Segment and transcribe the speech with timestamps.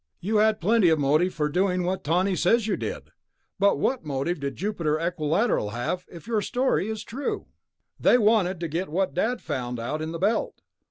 [0.19, 3.11] "You had plenty of motive for doing what Tawney says you did.
[3.59, 7.45] But what motive did Jupiter Equilateral have, if your story is true?"
[7.99, 10.63] "They wanted to get what Dad found, out in the Belt."